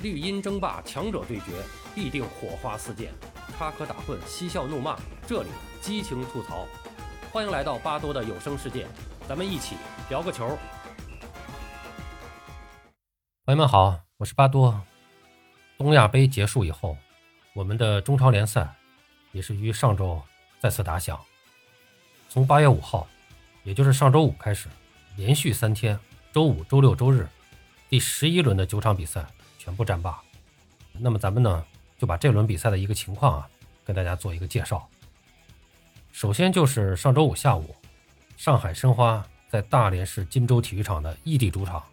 [0.00, 1.46] 绿茵争霸，强者对决，
[1.92, 3.12] 必定火花四溅，
[3.58, 5.48] 插科打诨，嬉笑怒骂，这里
[5.80, 6.68] 激情吐槽。
[7.32, 8.86] 欢迎来到巴多的有声世界，
[9.28, 9.74] 咱们一起
[10.08, 10.56] 聊个球。
[13.44, 14.80] 朋友们好，我是巴多。
[15.76, 16.96] 东亚杯结束以后，
[17.52, 18.72] 我们的中超联赛
[19.32, 20.22] 也是于上周
[20.60, 21.18] 再次打响。
[22.28, 23.08] 从八月五号，
[23.64, 24.68] 也就是上周五开始，
[25.16, 25.98] 连续三天，
[26.32, 27.28] 周五、周六、周日，
[27.88, 29.26] 第十一轮的九场比赛。
[29.68, 30.18] 全部战罢。
[30.94, 31.62] 那么咱们呢，
[31.98, 33.50] 就把这轮比赛的一个情况啊，
[33.84, 34.88] 跟大家做一个介绍。
[36.10, 37.76] 首先就是上周五下午，
[38.34, 41.84] 上海申花在大连市金州体育场的异地主场，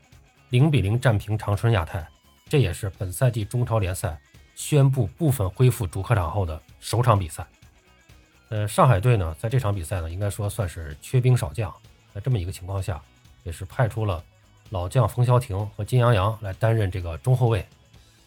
[0.51, 2.07] 零比零战平长春亚泰，
[2.47, 4.17] 这也是本赛季中超联赛
[4.55, 7.45] 宣布部分恢复主客场后的首场比赛。
[8.47, 11.69] 呃，上海队呢，在这场比赛呢，应该说算是缺兵少将，
[12.13, 13.01] 在这么一个情况下，
[13.43, 14.23] 也是派出了。
[14.69, 17.65] 老将冯潇霆和金阳洋来担任这个中后卫。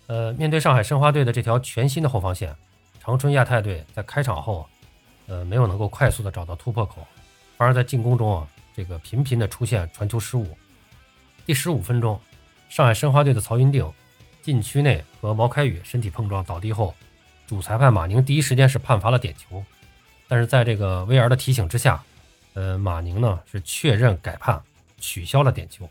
[0.06, 2.54] 呃，面对上海申花队的这条全新的后防线，
[2.98, 4.66] 长春亚泰队在开场后，
[5.26, 7.06] 呃，没有能够快速的找到突破口，
[7.56, 10.56] 反而在进攻中啊，这个频频的出现传球失误。
[11.44, 12.18] 第十五分钟，
[12.68, 13.92] 上海申花队的曹云定
[14.40, 16.94] 禁区内和毛开宇身体碰撞倒地后，
[17.46, 19.62] 主裁判马宁第一时间是判罚了点球，
[20.26, 22.02] 但是在这个 VR 的提醒之下，
[22.54, 24.62] 呃，马宁呢是确认改判，
[24.98, 25.86] 取消了点球。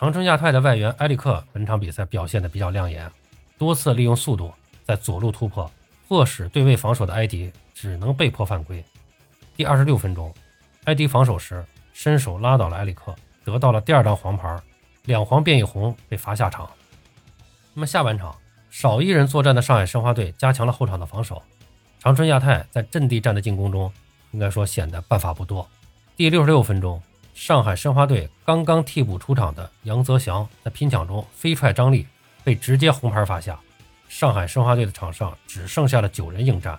[0.00, 3.12] 长春亚泰的外援埃里克本场比赛表现的比较亮眼，
[3.58, 4.50] 多次利用速度
[4.82, 5.70] 在左路突破，
[6.08, 8.82] 迫使对位防守的埃迪只能被迫犯规。
[9.54, 10.32] 第二十六分钟，
[10.84, 14.58] 埃迪防守时伸手拉倒了埃里克，得到了第二张黄牌，
[15.04, 16.66] 两黄变一红被罚下场。
[17.74, 18.34] 那么下半场
[18.70, 21.42] 少一人作战的上海申花队加强了后场的防守，
[21.98, 23.92] 长春亚泰在阵地战的进攻中
[24.30, 25.68] 应该说显得办法不多。
[26.16, 27.02] 第六十六分钟。
[27.40, 32.06] 上海申花队刚刚替补出场的杨泽祥在拼抢中飞踹张力，
[32.44, 33.58] 被直接红牌罚下。
[34.10, 36.78] 上海申花队的场上只剩下了九人应战。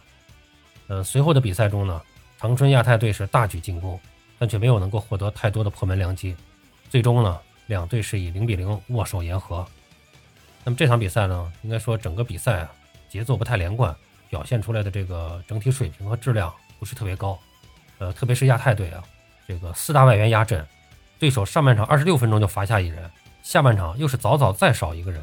[0.86, 2.00] 呃，随后的比赛中呢，
[2.38, 4.00] 长春亚泰队是大举进攻，
[4.38, 6.36] 但却没有能够获得太多的破门良机。
[6.92, 9.66] 最终呢，两队是以零比零握手言和。
[10.64, 12.72] 那么这场比赛呢，应该说整个比赛啊
[13.10, 13.96] 节奏不太连贯，
[14.30, 17.36] 表现出来的这个整体水平和质量不是特别高。
[17.98, 19.04] 呃，特别是亚泰队啊。
[19.52, 20.66] 这个四大外援压阵，
[21.20, 23.12] 对手上半场二十六分钟就罚下一人，
[23.44, 25.22] 下半场又是早早再少一个人，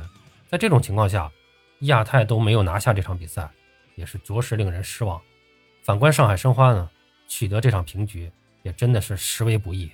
[0.50, 1.32] 在这种情况下，
[1.80, 3.48] 亚太都没有拿下这场比赛，
[3.94, 5.18] 也是着实令人失望。
[5.82, 6.90] 反观上海申花呢，
[7.26, 8.30] 取得这场平局
[8.62, 9.90] 也真的是实为不易。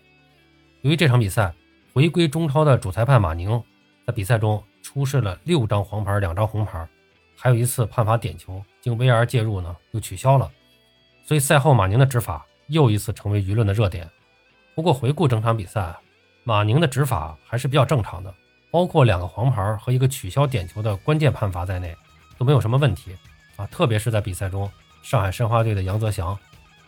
[0.81, 1.55] 由于这场比赛
[1.93, 3.63] 回归中超的主裁判马宁
[4.05, 6.85] 在比赛中出示了六张黄牌、两张红牌，
[7.37, 10.51] 还有一次判罚点球，经 VR 介入呢又取消了，
[11.25, 14.11] 所以赛后马宁的执法又一次成为舆论的热点。
[14.75, 15.95] 不过回顾整场比赛，
[16.43, 18.35] 马宁的执法还是比较正常的，
[18.71, 21.97] 包括两个黄牌和一个取消点球的关键判罚在内，
[22.37, 23.17] 都没有什么问题
[23.57, 23.65] 啊。
[23.69, 24.69] 特别是在比赛中，
[25.03, 26.37] 上海申花队的杨泽祥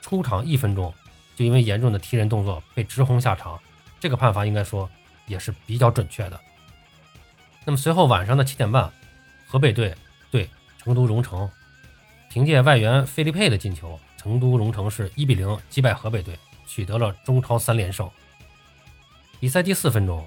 [0.00, 0.92] 出场一分钟
[1.36, 3.58] 就因为严重的踢人动作被直红下场，
[4.00, 4.90] 这个判罚应该说
[5.26, 6.40] 也是比较准确的。
[7.64, 8.92] 那么随后晚上的七点半，
[9.46, 9.94] 河北队
[10.30, 11.48] 对成都蓉城，
[12.30, 16.36] 凭借外援费利佩的进球，成都蓉城是一比零击败河北队。
[16.66, 18.10] 取得了中超三连胜。
[19.38, 20.26] 比赛第四分钟，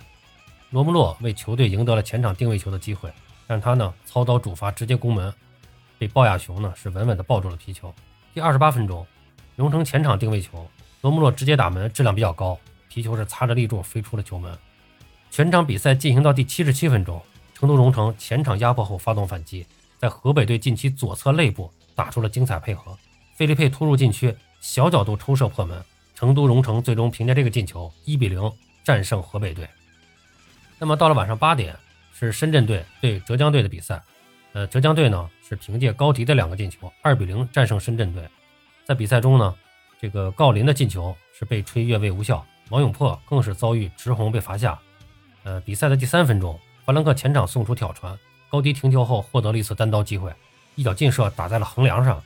[0.70, 3.12] 罗姆洛为球队赢得了前场定位球的机会，
[3.48, 5.34] 但他呢操刀主罚直接攻门，
[5.98, 7.94] 被鲍亚雄呢是稳稳的抱住了皮球。
[8.34, 9.06] 第二十八分钟，
[9.56, 10.70] 荣城前场定位球，
[11.02, 12.58] 罗姆洛直接打门，质量比较高，
[12.88, 14.58] 皮球是擦着立柱飞出了球门。
[15.32, 17.22] 全场比赛进行到第七十七分钟，
[17.54, 19.66] 成都荣城前场压迫后发动反击，
[19.98, 22.98] 在河北队禁区左侧肋部打出了精彩配合，
[23.36, 25.84] 费利佩突入禁区，小角度抽射破门。
[26.20, 28.52] 成都蓉城最终凭借这个进球，一比零
[28.84, 29.66] 战胜河北队。
[30.78, 31.74] 那么到了晚上八点，
[32.14, 34.04] 是深圳队对浙江队的比赛。
[34.52, 38.28] 呃，浙江队呢是凭借高迪的两个进球，二比零战胜深圳队。
[38.84, 39.56] 在比赛中呢，
[39.98, 44.78] 这个郜林的进球是被吹越位无效，王永珀更是遭遇直红被罚下。
[45.44, 50.34] 呃，比赛的第三分钟，法兰克前场送出挑传，高迪停球后获得了一次单刀机会，
[50.76, 52.22] 一脚劲射打在了横梁上。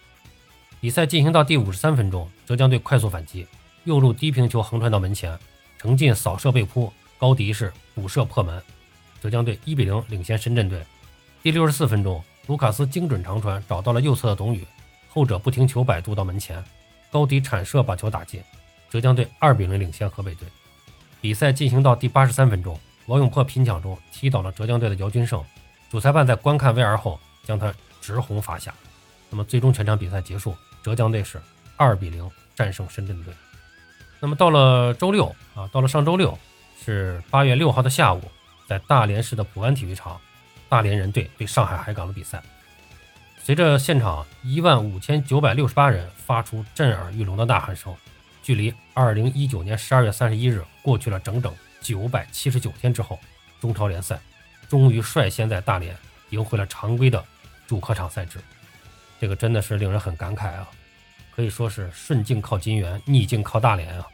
[0.82, 3.46] 比赛进行到第五十三分钟，浙江队快速反击。
[3.86, 5.38] 右路低平球横传到门前，
[5.78, 8.62] 程进扫射被扑，高迪是补射破门，
[9.22, 10.82] 浙江队一比零领先深圳队。
[11.42, 14.66] 第六十四分钟，卢卡斯精准长传找到了右侧的董宇，
[15.10, 16.64] 后者不停球摆渡到门前，
[17.12, 18.42] 高迪铲射把球打进，
[18.90, 20.48] 浙江队二比零领先河北队。
[21.20, 25.44] 比赛进行到第八十三分钟，王永珀拼抢中踢倒了浙江队的姚军胜，
[25.90, 28.74] 主裁判在观看 VR 后将他直红罚下。
[29.30, 31.42] 那么最终全场比赛结束，浙江队是
[31.76, 33.34] 二比零战胜深圳队。
[34.24, 36.40] 那么到了周六啊，到了上周六，
[36.82, 38.22] 是八月六号的下午，
[38.66, 40.18] 在大连市的普安体育场，
[40.70, 42.42] 大连人队对上海海港的比赛。
[43.44, 47.94] 随着现场一万五千九百六十八人发出震耳欲聋的呐喊声，
[48.42, 53.20] 距离二零一九年十二月三十一日过去了整整九百七十九天之后，
[53.60, 54.18] 中超联赛
[54.70, 55.94] 终于率先在大连
[56.30, 57.22] 赢回了常规的
[57.68, 58.40] 主客场赛制。
[59.20, 60.70] 这个真的是令人很感慨啊！
[61.36, 64.08] 可以说是顺境靠金元，逆境靠大连啊！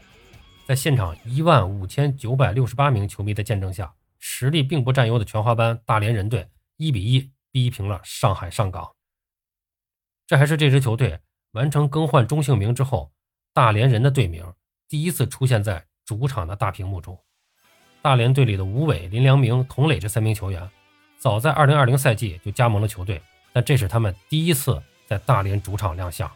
[0.69, 8.88] 在现场一万五千九百六十八名球迷的见证下，实力并不占优的全华班大连人队一比一逼平了上海上港。
[10.27, 11.21] 这还是这支球队
[11.54, 13.12] 完成更换中性名之后，
[13.51, 14.45] 大连人的队名
[14.88, 17.19] 第一次出现在主场的大屏幕中。
[18.04, 20.69] 大连队里的吴伟、林良铭、童磊这三名球员，
[21.18, 23.19] 早在二零二零赛季就加盟了球队，
[23.51, 26.31] 但这是他们第一次在大连主场亮相。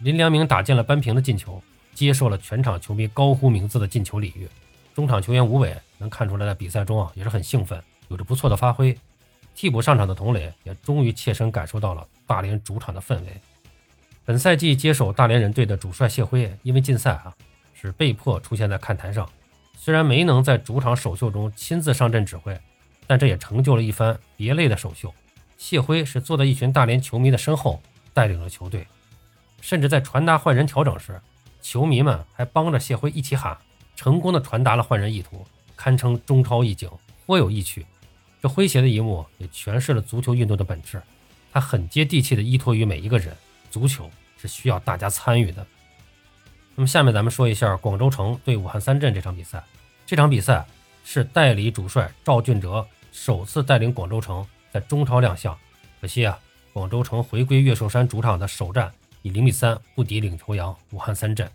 [0.00, 1.62] 林良铭打进了扳平的进球。
[1.96, 4.46] 接受了全场球迷高呼名字的进球礼遇，
[4.94, 8.94] 中场球员吴伟能看出来，在比赛中啊也是很兴奋，有着不错的发挥。
[9.54, 13.40] 替补上场的童磊也终于切身感受到了大连主场的氛围。
[14.26, 17.34] 本赛季接手大连人队的主帅谢辉，因为禁赛啊，
[17.72, 19.26] 是被迫出现在看台上。
[19.74, 22.54] 虽然没能在主场首秀中亲自上阵指挥，
[23.06, 25.14] 但这也成就了一番别类的首秀。
[25.56, 27.80] 谢辉是坐在一群大连球迷的身后
[28.12, 28.86] 带领了球队，
[29.62, 31.18] 甚至在传达换人调整时。
[31.68, 33.58] 球迷们还帮着谢辉一起喊，
[33.96, 36.88] 成功的传达了换人意图，堪称中超一景，
[37.26, 37.84] 颇有意趣。
[38.40, 41.02] 这诙谐的一幕也诠释了足球运动的本质，
[41.52, 43.36] 它很接地气的依托于每一个人。
[43.68, 44.08] 足球
[44.40, 45.66] 是需要大家参与的。
[46.76, 49.60] 那么下面咱们说一下广州城对武汉三镇这场比赛。
[50.06, 50.64] 这场比赛
[51.02, 55.58] 是代理主帅赵俊哲首次带领广州城在中超亮相，
[56.00, 56.38] 可惜啊，
[56.72, 58.92] 广州城回归越秀山主场的首战。
[59.22, 61.48] 以零比三不敌领头羊武汉三镇。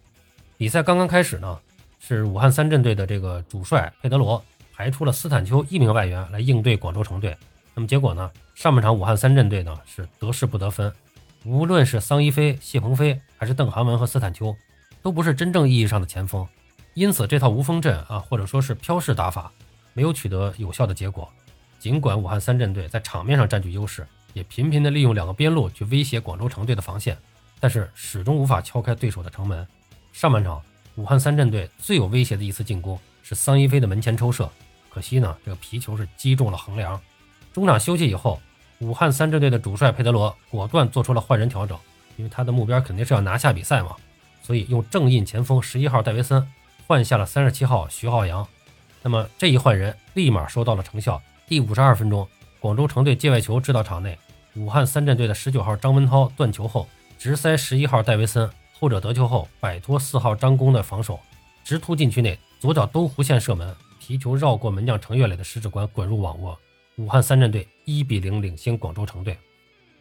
[0.58, 1.60] 比赛刚刚开始呢，
[2.00, 4.44] 是武汉三镇队的这个主帅佩德罗
[4.74, 7.36] 排出了斯坦丘一名外援来应对广州城队。
[7.74, 10.94] 那么结果呢，上半场武汉三镇队呢是得势不得分，
[11.46, 14.56] 无论是桑一飞、谢鹏飞，还是邓涵文和斯坦丘，
[15.02, 16.46] 都不是真正意义上的前锋。
[16.94, 19.52] 因此，这套无锋阵啊，或者说是飘式打法，
[19.94, 21.28] 没有取得有效的结果。
[21.80, 27.18] 尽管武汉三镇队在场面上占据优势，也频频的利用两个边路去威胁广州城队的防线。
[27.62, 29.66] 但是始终无法敲开对手的城门。
[30.12, 30.62] 上半场，
[30.96, 34.50] 武汉三镇队最有威胁的一次进攻是桑一飞的门前抽射，
[34.90, 37.00] 可惜呢，这个皮球是击中了横梁。
[37.54, 38.42] 中场休息以后，
[38.80, 41.78] 武汉三镇队的主帅佩德罗果断做出了换人调整，
[42.18, 43.96] 因为他的目标肯定是要拿下比赛嘛，
[44.42, 46.46] 所以用正印前锋十一号戴维森
[46.88, 48.46] 换下了三十七号徐浩洋。
[49.04, 51.22] 那么这一换人立马收到了成效。
[51.48, 52.28] 第五十二分钟，
[52.60, 54.18] 广州城队界外球制到场内，
[54.56, 56.88] 武汉三镇队的十九号张文涛断球后。
[57.22, 61.20] 直塞十一号戴维森，后者得球后摆脱四号张弓的防守，
[61.64, 66.58] 直突禁区内，左脚兜弧线射门，皮球绕过门将程岳磊的十指关，滚入网窝。
[66.96, 69.38] 武汉三镇队一比零领先广州城队。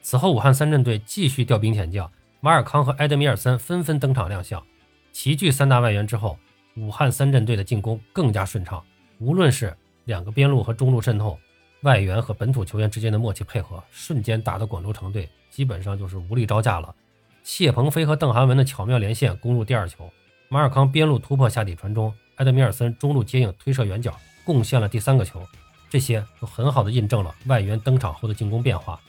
[0.01, 4.67] 此后，武汉三镇队继续调兵遣将，马尔康和埃德米尔森纷纷登场亮相，
[5.13, 6.39] 齐聚三大外援之后，
[6.79, 8.83] 武汉三镇队的进攻更加顺畅。
[9.19, 9.77] 无论是
[10.07, 11.39] 两个边路和中路渗透，
[11.83, 16.95] 外援和本土球员之间的默契配合，瞬间打得广州城队基本上就是无力招架了。
[17.43, 20.13] 谢鹏飞和邓涵文的巧妙连线攻入第二球，
[20.49, 24.15] 马尔康边路突破下底传中，埃德米尔森中路接应推射远角，
[24.45, 25.47] 贡献了第三个球。
[25.89, 29.01] 这些都很好的印证了外援登场后的进攻变化。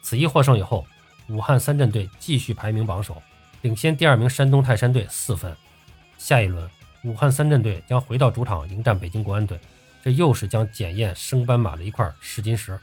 [0.00, 0.86] 此役获胜以后，
[1.28, 3.20] 武汉三镇队继续排名榜首，
[3.60, 5.54] 领先第二名山东泰山队四分。
[6.16, 6.66] 下一轮，
[7.04, 9.58] 武汉三镇队将回到主场迎战北京国安队，
[10.02, 12.78] 这又是将检验升班马的一块试金石。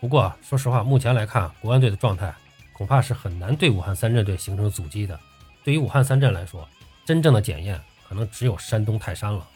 [0.00, 2.34] 不过，说实话，目前来看，国安队的状态。
[2.80, 5.20] 恐怕是很难对武汉三镇队形成阻击的。
[5.62, 6.66] 对于武汉三镇来说，
[7.04, 9.46] 真正的检验可能只有山东泰山了。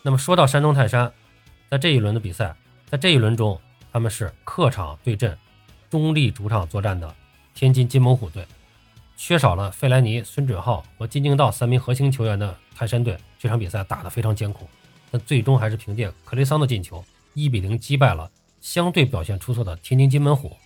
[0.00, 1.12] 那么说到山东泰山，
[1.68, 2.54] 在这一轮的比赛，
[2.86, 3.60] 在这一轮中，
[3.92, 5.36] 他们是客场对阵
[5.90, 7.12] 中立主场作战的
[7.52, 8.46] 天津金猛虎队。
[9.16, 14.70] 缺少了费莱尼、孙准浩和金敬道三名核心球员的泰山队，这场比赛打得非常艰苦，
[15.10, 20.56] 但最终还是凭借克雷桑的进球，一比零击败了相对表现出色的天津金门虎。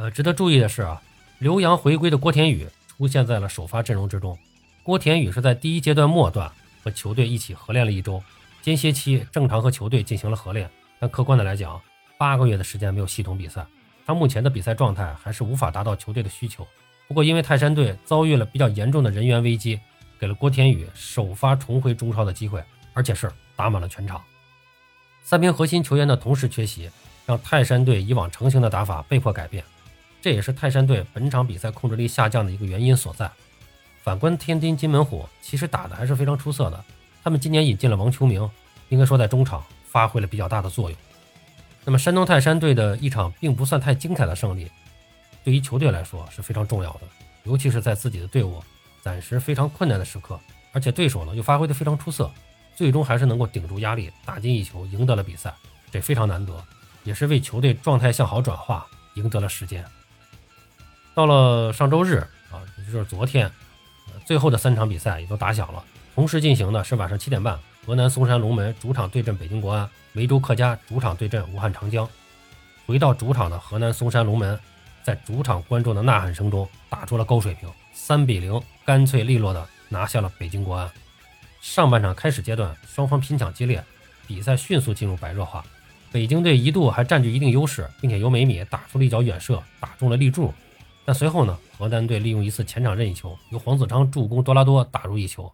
[0.00, 1.02] 呃，值得注意的是啊，
[1.40, 4.38] 留洋回归的郭田雨出现在了首发阵容之中。
[4.82, 6.50] 郭田雨是在第一阶段末段
[6.82, 8.22] 和球队一起合练了一周，
[8.62, 11.78] 间歇期正常和球队进行了合练，但客观的来讲，
[12.16, 13.62] 八个月的时间没有系统比赛，
[14.06, 16.66] 他目前的比赛状态还是无法达到球队的需求。
[17.06, 19.78] 不过，因为泰山队遭遇了比较严重的人员危机，
[20.18, 22.64] 给了郭田雨首发重回中超的机会，
[22.94, 24.18] 而且是打满了全场。
[25.22, 26.88] 三名核心球员的同时缺席，
[27.26, 29.62] 让泰山队以往成型的打法被迫改变。
[30.22, 33.30] 这也是泰山队本场比赛控制力下降的一个原因所在。
[34.02, 36.84] 反观天津金门虎，其实打的还是非常出色的。
[37.22, 38.48] 他们今年引进了王秋明，
[38.88, 40.98] 应该说在中场发挥了比较大的作用。
[41.84, 44.70] 那么山东泰山队的一场并不算太精彩的胜利，
[45.44, 47.00] 对于球队来说是非常重要的，
[47.44, 48.62] 尤其是在自己的队伍
[49.02, 50.38] 暂时非常困难的时刻，
[50.72, 52.30] 而且对手呢又发挥的非常出色，
[52.74, 55.54] 最终还是能够顶住压力，打进一球，赢得了比赛，
[55.90, 56.52] 这非常难得，
[57.04, 59.84] 也是为球队状态向好转化赢得了时间。
[61.14, 62.18] 到了上周日
[62.50, 63.50] 啊，也就是昨天，
[64.24, 65.82] 最后的三场比赛也都打响了，
[66.14, 67.58] 同时进行的是晚上七点半。
[67.86, 72.08] 河南嵩山龙门主场对阵北京国安，梅州客家主场对阵武汉长江。
[72.86, 74.58] 回到主场的河南嵩山龙门，
[75.02, 80.90] 在主场观众的呐喊声中打出了高水平，三比零干脆利落的拿下了北京国安。
[81.60, 83.82] 上半场开始阶段，双方拼抢激烈，
[84.26, 85.64] 比赛迅速进入白热化。
[86.12, 90.52] 北京队一度还占据一定优势，并且由梅米打出了一脚远射，打中了立柱。
[91.10, 95.52] 但随后呢，河南队利用一次前场任意球，由黄子昌助攻多拉多打入一球。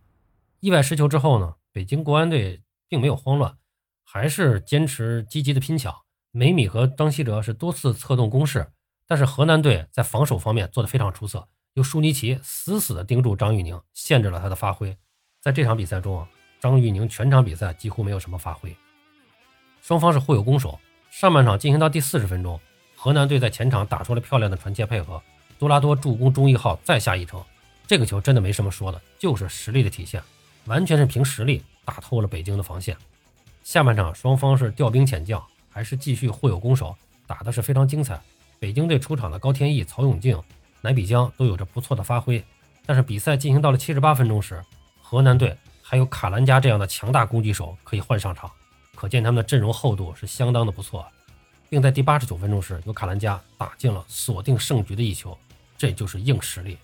[0.60, 1.54] 意外失球之后呢？
[1.72, 2.60] 北京国安队
[2.90, 3.56] 并没有慌乱，
[4.04, 5.96] 还是坚持积极的拼抢。
[6.30, 8.70] 梅米和张稀哲是多次策动攻势，
[9.06, 14.94] 但是河南队在防守方面做得非常出色，由舒尼奇死死地盯住张玉宁，限制了他的发挥。
[15.40, 16.28] 在这场比赛中啊，
[16.60, 18.76] 张玉宁全场比赛几乎没有什么发挥。
[19.80, 20.78] 双方是互有攻守。
[21.10, 22.60] 上半场进行到第四十分钟，
[22.94, 25.22] 河南队在前场打出了漂亮的传切配合，
[25.58, 27.42] 多拉多助攻钟义浩再下一城。
[27.86, 30.22] 这个球真的没什么说的，就是实力的体现。
[30.64, 32.96] 完全是凭实力打透了北京的防线。
[33.62, 36.96] 下半场双方是调兵遣将，还是继续互有攻守，
[37.26, 38.20] 打的是非常精彩。
[38.58, 40.40] 北京队出场的高天意、曹永静、
[40.80, 42.44] 乃比江都有着不错的发挥。
[42.84, 44.60] 但是比赛进行到了七十八分钟时，
[45.00, 48.50] 河南队还有卡兰加这样的强大攻击手可以换上场，
[48.94, 51.04] 可见他们的阵容厚度是相当的不错。
[51.68, 55.36] 并在第八十九分钟时，由卡兰加打进了锁定胜局的一球，
[55.76, 56.78] 这就是硬实力。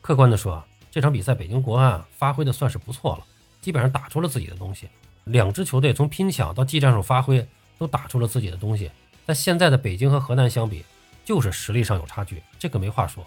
[0.00, 0.62] 客观的说。
[0.88, 3.26] 这场比赛，北京国安发挥的算是不错了，
[3.60, 4.88] 基本上打出了自己的东西。
[5.24, 8.90] 两支球队从拼抢到技战术发挥，都打出了自己的东西。
[9.26, 10.82] 但现在的北京和河南相比，
[11.22, 13.22] 就是实力上有差距，这个没话说。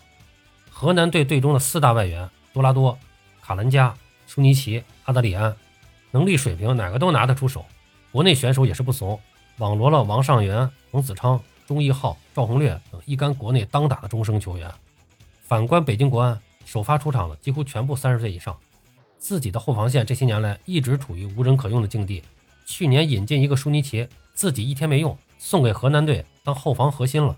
[0.72, 2.98] 河南队队中的四大外援多拉多、
[3.39, 3.94] 卡兰加、
[4.25, 5.56] 苏尼奇、阿德里安，
[6.10, 7.63] 能力水平哪个都拿得出手。
[8.12, 9.22] 国内选手也是不怂，
[9.60, 14.74] 网罗了王上元、冯子昌、钟义浩、赵宏略等一干国内当打的中生球员。
[15.50, 16.39] 反观北京国安。
[16.63, 18.56] 首发出场的几乎全部三十岁以上，
[19.18, 22.24] 自己的后防线这些年来一直处于无人可用的境地。
[22.68, 27.36] 去年引进一个舒尼奇，自己一天没用，送给河南队当后防核心了。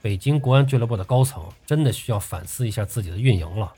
[0.00, 3.74] 北京国安俱乐部的高层真的需要反思一下自己的运营了。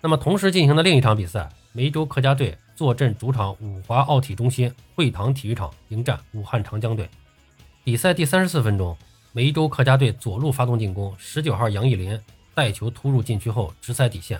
[0.00, 7.08] 那么同时进行的另一场比赛，梅州客家队坐镇主场五华奥体中心会堂体育场迎战武汉长江队。
[7.84, 8.98] 比赛第三十四分钟，
[9.32, 12.18] 梅州客家队左路发动进攻，十九号杨义林。
[12.52, 14.38] 带球突入禁区后直塞底线，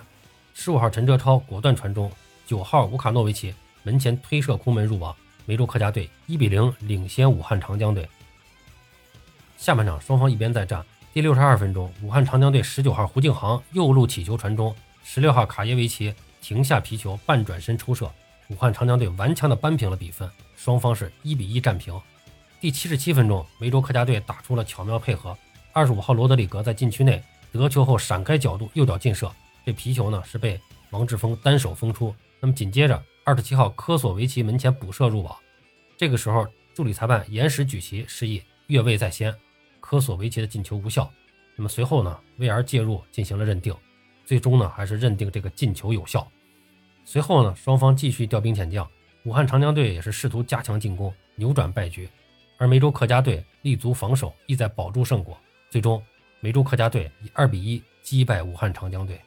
[0.53, 2.11] 十五号陈哲超果断传中，
[2.45, 8.07] 九号乌卡诺维奇门前推射空门入网，梅州客家队一比零领先武汉长江队。
[9.57, 18.11] 下半场双方一边再战，第六十二分钟，武汉长江队十九号胡敬航右路起球传中，十六号卡耶维奇停下皮球半转身抽射，
[18.49, 21.99] 武汉长江队顽强的扳平了比分，双方是一比一战平。
[22.61, 25.35] 第七十七分钟，梅州客家队打出了巧妙配合，
[25.73, 27.19] 二十五号罗德里格在禁区内。
[27.51, 29.31] 得球后闪开角度，右脚劲射，
[29.65, 32.13] 这皮球呢是被王志峰单手封出。
[32.39, 35.35] 那么紧接着，二十七号科索维奇门前补射入网。
[35.97, 39.35] 这个时候，助理裁判延时举旗示意越位在先，
[39.79, 41.11] 科索维奇的进球无效。
[41.55, 43.75] 那么随后呢，VR 介入进行了认定，
[44.23, 46.31] 最终呢还是认定这个进球有效。
[47.05, 48.87] 随后呢，双方继续调兵遣将，
[49.23, 52.07] 武汉长江队也是试图加强进攻，扭转败局，
[52.61, 55.35] 而梅州客家队立足防守，意在保住胜果。
[55.71, 55.99] 最终。
[56.43, 59.19] 梅州客家队以二比一击败武汉长江队。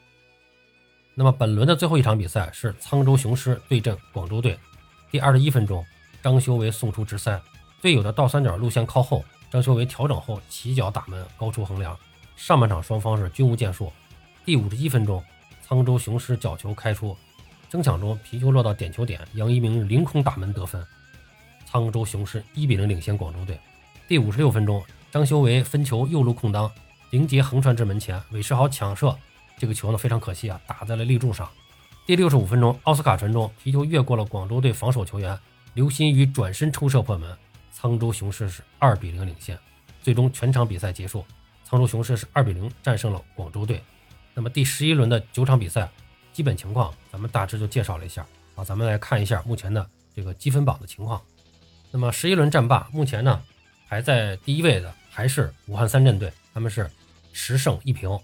[1.13, 4.57] 那么本轮的最后一场比赛是沧州雄狮对阵广州队。
[5.11, 5.85] 第二十一分钟，
[6.21, 7.41] 张修为送出直塞，
[7.81, 11.97] 队友的倒三角路线靠后，张修为调整后起脚打门，高出横梁。
[12.37, 13.91] 上半场双方是均无建树。
[14.45, 15.21] 第五十一分钟，
[15.67, 17.15] 沧州雄狮角球开出，
[17.69, 20.85] 争抢中皮球落到点球点，杨一鸣凌空打门得分，
[21.75, 23.59] 沧州雄狮一比零领先广州队。
[24.07, 26.71] 第五十六分钟，张修为分球右路空当。
[27.09, 29.13] 林杰横传至门前，韦世豪抢射，
[29.57, 31.49] 这个球呢非常可惜啊，打在了立柱上。
[32.05, 35.37] 第六十五分钟，奥斯卡传中，皮球越过了广州队防守球员，
[35.73, 37.37] 刘鑫宇转身抽射破门，
[37.77, 39.59] 沧州雄狮是二比零领先。
[40.01, 41.25] 最终全场比赛结束，
[41.67, 43.83] 沧州雄狮是二比零战胜了广州队。
[44.33, 45.89] 那么第十一轮的九场比赛
[46.31, 51.21] 基本情况，咱们大致就介绍了一下啊，咱们来看一下目前的这个积分榜的情况。
[51.95, 53.41] 那么十一轮战罢，目前呢
[53.87, 56.91] 排在第一位的还是武汉三镇队，他们是。
[57.37, 58.17] 十胜一平，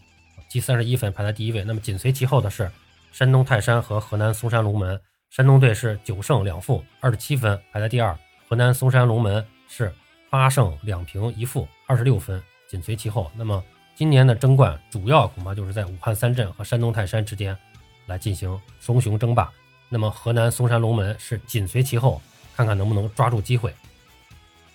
[0.50, 1.66] 积三十一分，排在第一位。
[1.66, 2.72] 那么紧随其后的是
[3.12, 5.00] 山东泰山和河南嵩山龙门。
[5.30, 8.18] 山东队是九胜两负，二十七分，排在第二。
[8.48, 9.94] 河南嵩山龙门是
[10.30, 13.30] 八胜两平一负，二十六分，紧随其后。
[13.36, 13.62] 那么
[13.96, 17.58] 今年的争冠主要恐怕就是在武汉三镇和山东泰山之间
[18.06, 19.50] 来进行双雄争霸。
[19.90, 22.22] 那么河南嵩山龙门是紧随其后，
[22.62, 23.74] 看看能不能抓住机会。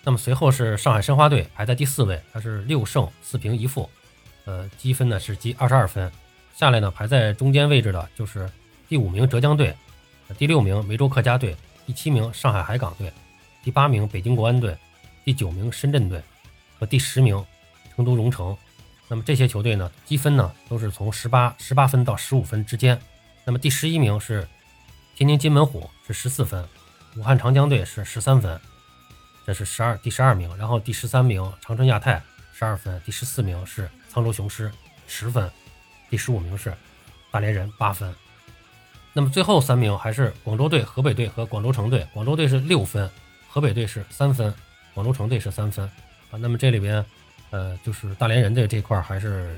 [0.03, 3.89] 那么随后是上海申花队排在第四位，它是六胜四平一负，
[4.43, 6.11] 呃，积分呢是积二十二分。
[6.53, 8.49] 下来呢排在中间位置的就是
[8.89, 9.73] 第五名浙江队，
[10.37, 13.09] 第六名梅州客家队，第七名上海海港队，
[13.63, 14.77] 第八名北京国安队。
[15.23, 16.21] 第九名深圳队
[16.79, 17.45] 和第十名
[17.95, 18.55] 成都蓉城，
[19.09, 22.97] 那么这些球队呢，积分呢都是从十八十八分到十五分之间。
[23.43, 24.47] 那么第十一名是
[25.17, 26.63] 天津津门虎，是十四分；
[27.17, 28.59] 武汉长江队是十三分，
[29.43, 30.55] 这是十二第十二名。
[30.55, 32.21] 然后第十三名长春亚泰
[32.53, 34.71] 十二分，第十四名是沧州雄狮
[35.07, 35.49] 十分，
[36.11, 36.71] 第十五名是
[37.31, 38.13] 大连人八分。
[39.13, 42.07] 那么最后三名还是广州队、河北队和广州城队。
[42.13, 43.09] 广州队是六分，
[43.49, 44.53] 河北队是三分。
[44.93, 45.85] 广州城队是三分
[46.29, 47.03] 啊，那么这里边，
[47.49, 49.55] 呃，就是大连人队这块还是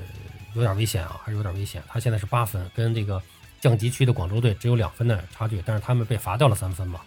[0.53, 1.83] 有点危险啊，还是有点危险。
[1.89, 3.21] 他现在是八分，跟这个
[3.59, 7.01] 降级区的广州队只有两分的差距，但是他们被罚掉了三分嘛。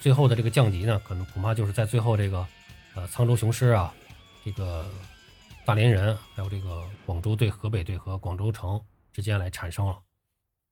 [0.00, 2.46] 最后的这个降级呢，可能恐怕就是在最后这个，
[2.94, 3.92] 呃，沧州雄狮啊，
[4.44, 4.84] 这个
[5.64, 8.80] 大连人，还有这个广州队、河北队和广州城
[9.12, 9.98] 之间来产生了。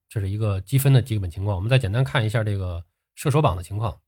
[0.08, 1.54] 这是一个积分的基本情况。
[1.54, 3.98] 我们再简单看一下这个射手榜的情况。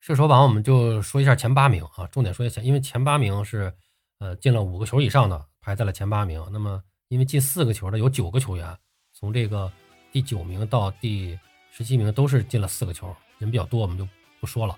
[0.00, 3.74] 射手榜我们就说一下前八名啊，重点说一下，因为前八名是
[4.18, 6.42] 呃进了五个球以上的排在了前八名。
[6.52, 8.78] 那么因为进四个球的有九个球员，
[9.12, 9.70] 从这个
[10.12, 11.38] 第九名到第
[11.70, 14.08] 十七名都是进了四个球，人比较多我们就
[14.40, 14.76] 不说了。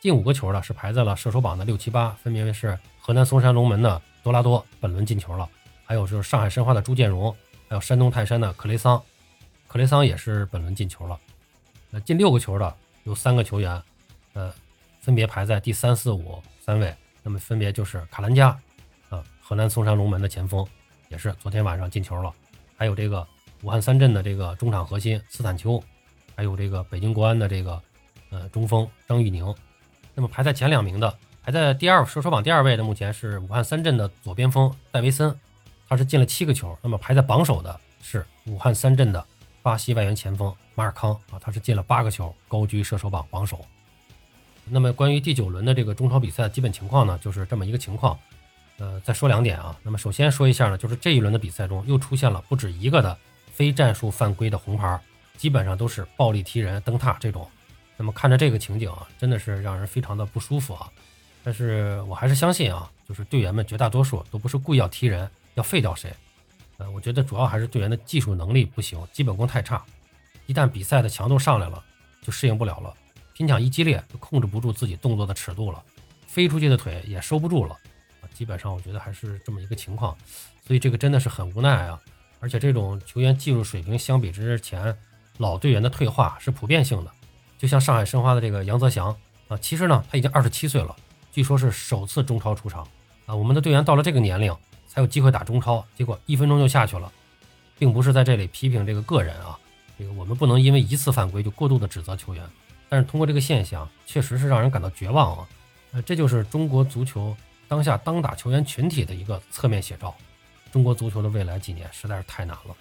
[0.00, 5.48] 进五个球的是排在了射手榜的六七八，分别是河南嵩山龙门的多拉多本轮进球了，
[5.84, 7.34] 还有就是上海申花的朱建荣，
[7.68, 9.02] 还有山东泰山的克雷桑，
[9.66, 11.18] 克雷桑也是本轮进球了。
[11.90, 13.82] 那进六个球的有三个球员。
[14.34, 14.52] 呃，
[15.00, 16.94] 分别排在第三、四、五三位，
[17.24, 18.50] 那么分别就是卡兰加，
[19.08, 20.64] 啊，河南嵩山龙门的前锋，
[21.08, 22.32] 也是昨天晚上进球了，
[22.76, 23.26] 还有这个
[23.62, 25.82] 武汉三镇的这个中场核心斯坦丘，
[26.36, 27.82] 还有这个北京国安的这个
[28.30, 29.54] 呃中锋张玉宁。
[30.14, 35.34] 那么排在前两名的，排在第二射手榜第二位的，目前是武汉三镇的左边锋戴维森，
[35.88, 36.76] 他是进了七个球。
[36.82, 39.24] 那么排在榜首的是武汉三镇的
[39.62, 43.64] 巴西外援前锋马尔康啊，他是进了八个球，高居射手榜榜首。
[44.64, 48.18] 那么关于第九轮的这个中超比赛的基本情况呢，就是这么一个情况。
[48.78, 49.76] 呃，再说两点啊。
[49.82, 53.16] 那么首先说一下呢，就是这一轮的比赛中又出现了不止一个的
[53.52, 55.00] 非战术犯规的红牌，
[55.36, 57.48] 基本上都是暴力踢人、蹬踏这种。
[57.98, 60.90] 那么看着这个情景啊，真的是让人非常的不舒服啊。
[61.44, 66.10] 但是我还是相信啊，就是队员们绝大多数都不是故意要踢人、要废掉谁。
[66.76, 69.84] 呃，我觉得主要还是队员的技术能力不行，基本功太差。
[70.46, 71.82] 一旦比赛的强度上来了，
[72.22, 72.94] 就适应不了了。
[73.34, 75.82] 拼抢一激烈，就控制不住自己动作的尺度了，
[76.26, 77.74] 飞出去的腿也收不住了
[78.20, 78.24] 啊！
[78.34, 80.16] 基本上我觉得还是这么一个情况，
[80.66, 82.00] 所以这个真的是很无奈啊！
[82.40, 84.96] 而且这种球员技术水平相比之前
[85.38, 87.12] 老队员的退化是普遍性的，
[87.58, 89.14] 就像上海申花的这个杨泽祥
[89.48, 90.94] 啊，其实呢他已经二十七岁了，
[91.32, 92.86] 据说是首次中超出场
[93.26, 93.34] 啊。
[93.34, 97.12] 我们的队员到了这个年龄才有机会打中超，结果一分钟就下去了，
[97.78, 99.58] 并不是在这里批评这个个人啊，
[99.98, 102.42] 这个我们不能因为一次犯规就过度的指责球员。
[102.88, 105.48] 但是通过这个现象，确实是让人感到绝望啊！
[105.92, 107.36] 呃，这就是中国足球
[107.68, 110.14] 当下当打球员群体的一个侧面写照。
[110.72, 112.74] 中国足球的未来几年实在是太难了。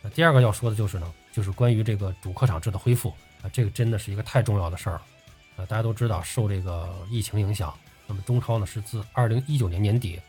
[0.00, 5.02] 那第二个要说的就是呢，就是关于这个主客场制的恢复啊，这个真的是一个太重要的事儿了。
[5.56, 7.76] 呃，大家都知道，受这个疫情影响，
[8.06, 10.20] 那么中超呢是自二零一九年年底，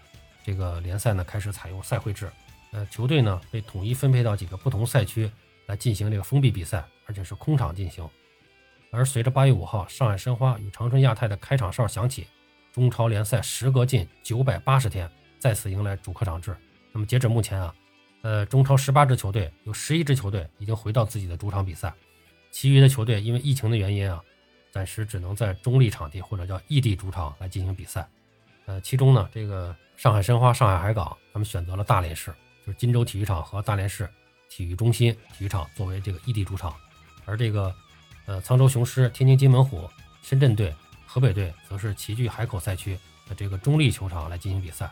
[0.44, 2.30] 这个联赛呢开始采用赛会制，
[2.72, 5.32] 呃，球队呢被统一分配到几个不同赛区
[5.68, 8.08] 来进行这个封闭比赛，而且是空场进行。
[8.92, 12.28] 而随着八月五号上海申花与长春亚泰的开场哨响起，
[12.72, 16.56] 中超联赛时隔近九百八十天再次迎来主客场制。
[16.92, 17.74] 那么截止目前啊，
[18.22, 21.92] 呃，中超十八支球队有十一支球队已经回到自己的主场比赛，
[22.54, 24.24] 其余的球队因为疫情的原因啊，
[24.72, 28.08] 暂时只能在中立场地或者叫异地主场来进行比赛。
[28.66, 32.34] 呃，其中呢，这个上海申花、上海海港他们选择了大连市，
[32.66, 34.10] 就是金州体育场和大连市
[34.50, 36.74] 体育中心体育场作为这个异地主场，
[37.26, 37.76] 而这个。
[38.26, 39.90] 呃，沧州雄狮、天津津门虎、
[40.22, 40.74] 深圳队、
[41.06, 44.90] 河北队则是齐聚海口赛区的这个中立球场来进行比赛。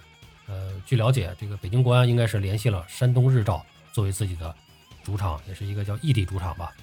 [0.48, 4.54] 呃，据了解，这个北京国安应该是联系了山东日照作为自己的
[5.02, 6.74] 主场，也是一个叫异地主场吧。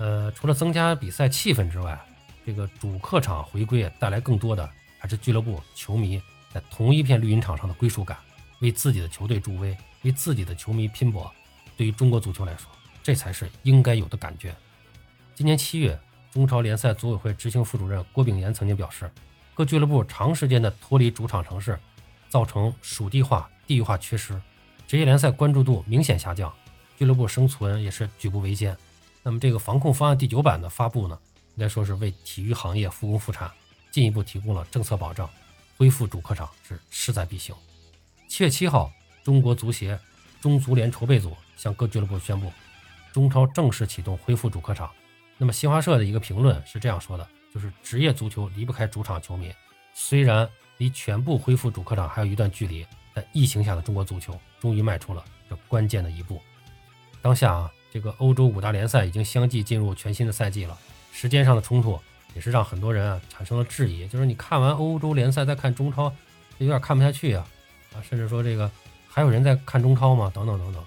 [0.00, 2.00] 呃，除了增加比赛气氛之外，
[2.46, 4.66] 这个主客场回归带来更多的
[4.98, 6.18] 还是俱乐部球迷
[6.54, 8.16] 在同一片绿茵场上的归属感，
[8.60, 11.30] 为自己的球队助威，为自己的球迷拼搏。
[11.76, 12.66] 对于中国足球来说，
[13.02, 14.56] 这才是应该有的感觉。
[15.34, 19.10] 今年七月，中超联赛组委会执行副主任郭炳炎曾经表示，
[19.52, 21.78] 各俱乐部长时间的脱离主场城市，
[22.30, 24.40] 造成属地化、地域化缺失，
[24.86, 26.50] 职业联赛关注度明显下降，
[26.98, 28.74] 俱乐部生存也是举步维艰。
[29.22, 31.18] 那么这个防控方案第九版的发布呢，
[31.56, 33.50] 应该说是为体育行业复工复产
[33.90, 35.28] 进一步提供了政策保障，
[35.76, 37.54] 恢复主客场是势在必行。
[38.28, 39.98] 七月七号，中国足协
[40.40, 42.52] 中足联筹备组向各俱乐部宣布，
[43.12, 44.90] 中超正式启动恢复主客场。
[45.36, 47.28] 那么新华社的一个评论是这样说的。
[47.52, 49.52] 就是职业足球离不开主场球迷，
[49.92, 56.40] 虽然离全部恢复主客场还有一段距离，但疫情下的中国足球终于迈出了这关键的一步。
[57.20, 60.78] 当下啊，这个欧洲五大联赛已经相继进入全新的赛季了，
[61.12, 61.98] 时间上的冲突
[62.34, 66.12] 也是让很多人啊产生了质疑，就是你看完欧洲联赛再看中超，
[66.58, 67.46] 有点看不下去啊
[67.94, 68.70] 啊，甚至说这个
[69.08, 70.30] 还有人在看中超吗？
[70.34, 70.82] 等等等等，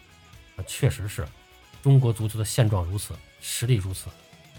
[0.55, 1.27] 啊，确实是
[1.81, 4.09] 中国足球的现状如此，实力如此。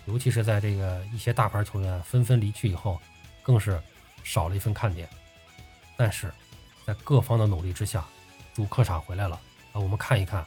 [0.07, 3.01] 尤其是在这个一些大牌球员纷纷离去以后，
[3.43, 3.81] 更是
[4.23, 5.09] 少了一份看点。
[5.97, 6.31] 但是，
[6.85, 8.05] 在各方的努力之下，
[8.53, 9.41] 主客场回来了
[9.73, 9.81] 啊！
[9.81, 10.45] 我们看一看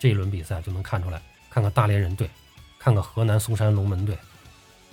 [0.00, 1.22] 这一轮比赛就能看出来，
[1.56, 2.28] 看看大连人队，
[2.78, 4.14] 看看河南嵩山龙门队，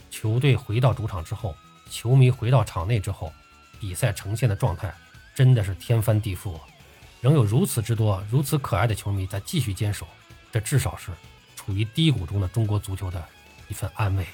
[0.09, 1.53] 球队回到主场之后，
[1.89, 3.33] 球迷回到场内之后，
[3.81, 4.95] 比赛呈现的状态
[5.35, 6.57] 真的是天翻地覆。
[7.19, 10.07] 仍有如此之多、如此可爱的球迷在继续坚守，
[10.53, 11.11] 这至少是
[11.53, 13.21] 处于低谷中的中国足球的。
[13.67, 14.25] 一份安慰。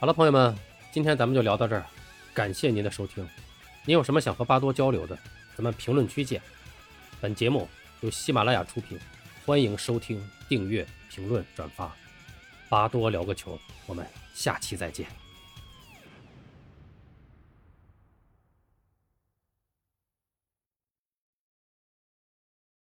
[0.00, 0.58] 好了，朋友们，
[0.90, 1.86] 今天咱们就聊到这儿，
[2.34, 3.24] 感谢您的收听。
[3.84, 5.16] 您有什么想和巴多交流的，
[5.58, 6.40] 咱们评论区见。
[7.20, 7.68] 本节目
[8.02, 8.96] 由喜马拉雅出品，
[9.44, 11.92] 欢迎收听、订阅、评论、转发。
[12.68, 15.27] 巴多聊个球，我们下期再见。